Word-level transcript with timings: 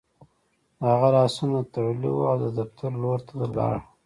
د 0.79 0.81
هغه 0.91 1.09
لاسونه 1.17 1.59
تړلي 1.73 2.09
وو 2.13 2.27
او 2.31 2.37
د 2.43 2.45
دفتر 2.57 2.91
لور 3.01 3.19
ته 3.27 3.33
لاړ 3.57 3.75